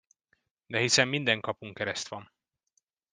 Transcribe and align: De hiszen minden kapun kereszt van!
De 0.67 0.79
hiszen 0.79 1.07
minden 1.07 1.39
kapun 1.41 1.73
kereszt 1.73 2.07
van! 2.07 2.31